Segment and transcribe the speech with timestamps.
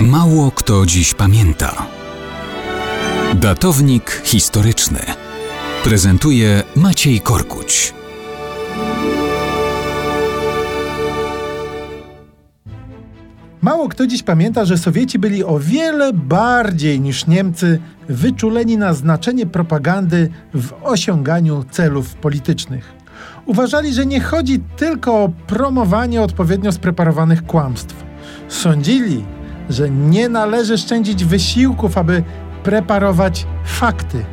[0.00, 1.86] Mało kto dziś pamięta.
[3.34, 4.98] Datownik historyczny
[5.84, 7.94] prezentuje Maciej Korkuć.
[13.62, 19.46] Mało kto dziś pamięta, że Sowieci byli o wiele bardziej niż Niemcy wyczuleni na znaczenie
[19.46, 22.92] propagandy w osiąganiu celów politycznych.
[23.46, 28.04] Uważali, że nie chodzi tylko o promowanie odpowiednio spreparowanych kłamstw.
[28.48, 29.24] Sądzili,
[29.70, 32.22] że nie należy szczędzić wysiłków, aby
[32.62, 34.24] preparować fakty.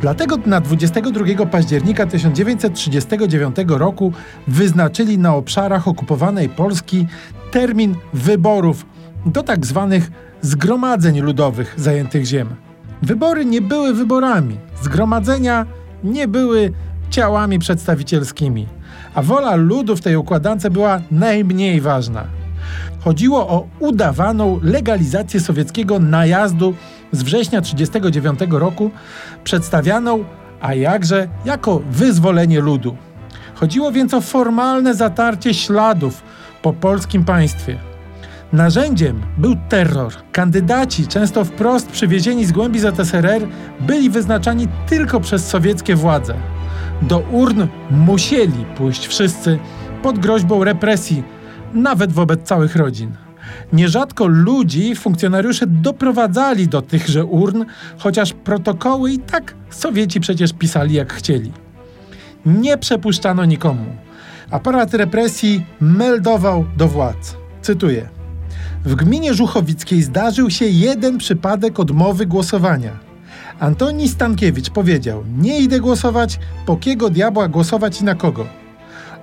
[0.00, 4.12] Dlatego na 22 października 1939 roku
[4.48, 7.06] wyznaczyli na obszarach okupowanej Polski
[7.50, 8.86] termin wyborów
[9.26, 10.10] do tak zwanych
[10.40, 12.48] zgromadzeń ludowych zajętych ziem.
[13.02, 15.66] Wybory nie były wyborami, zgromadzenia
[16.04, 16.72] nie były
[17.10, 18.66] ciałami przedstawicielskimi,
[19.14, 22.37] a wola ludu w tej układance była najmniej ważna.
[23.00, 26.74] Chodziło o udawaną legalizację sowieckiego najazdu
[27.12, 28.90] z września 1939 roku,
[29.44, 30.24] przedstawianą,
[30.60, 32.96] a jakże, jako wyzwolenie ludu.
[33.54, 36.22] Chodziło więc o formalne zatarcie śladów
[36.62, 37.78] po polskim państwie.
[38.52, 40.12] Narzędziem był terror.
[40.32, 43.48] Kandydaci, często wprost przywiezieni z głębi ZSRR,
[43.80, 46.34] byli wyznaczani tylko przez sowieckie władze.
[47.02, 49.58] Do urn musieli pójść wszyscy
[50.02, 51.22] pod groźbą represji,
[51.74, 53.12] nawet wobec całych rodzin.
[53.72, 57.64] Nierzadko ludzi funkcjonariusze doprowadzali do tychże urn,
[57.98, 61.52] chociaż protokoły i tak Sowieci przecież pisali jak chcieli.
[62.46, 63.84] Nie przepuszczano nikomu.
[64.50, 67.36] Aparat represji meldował do władz.
[67.62, 68.08] Cytuję.
[68.84, 72.98] W gminie Żuchowickiej zdarzył się jeden przypadek odmowy głosowania.
[73.60, 78.46] Antoni Stankiewicz powiedział: Nie idę głosować, po kiego diabła głosować i na kogo.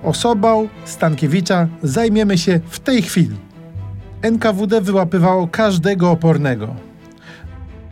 [0.02, 3.36] Osobą Stankiewicza zajmiemy się w tej chwili.
[4.22, 6.74] NKWD wyłapywało każdego opornego.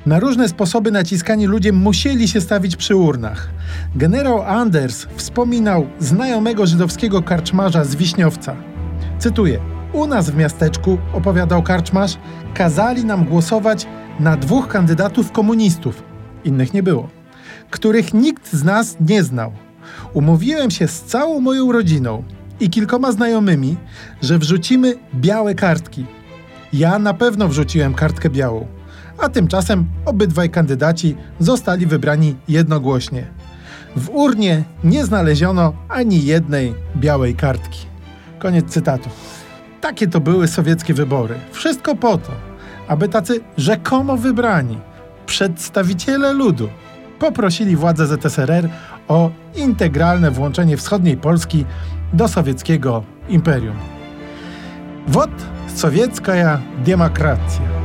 [0.07, 3.49] Na różne sposoby naciskani ludzie musieli się stawić przy urnach.
[3.97, 8.57] Generał Anders wspominał znajomego żydowskiego karczmarza z Wiśniowca.
[9.19, 9.61] Cytuję:
[9.93, 12.19] U nas w miasteczku, opowiadał karczmarz,
[12.55, 13.87] kazali nam głosować
[14.21, 16.03] na dwóch kandydatów komunistów,
[16.45, 17.09] innych nie było,
[17.71, 19.53] których nikt z nas nie znał.
[20.15, 22.23] Umówiłem się z całą moją rodziną
[22.61, 23.77] i kilkoma znajomymi,
[24.23, 26.07] że wrzucimy białe kartki.
[26.73, 28.67] Ja na pewno wrzuciłem kartkę białą,
[29.19, 33.27] a tymczasem obydwaj kandydaci zostali wybrani jednogłośnie.
[33.97, 37.87] W urnie nie znaleziono ani jednej białej kartki.
[38.39, 39.11] Koniec cytatu.
[39.81, 41.35] Takie to były sowieckie wybory.
[41.53, 42.33] Wszystko po to,
[42.89, 44.79] aby tacy rzekomo wybrani
[45.27, 46.69] przedstawiciele ludu
[47.19, 48.69] poprosili władze ZSRR
[49.09, 51.65] o integralne włączenie wschodniej Polski
[52.13, 53.77] do sowieckiego imperium.
[55.09, 55.31] Wot
[55.75, 57.84] sowiecka demokracja.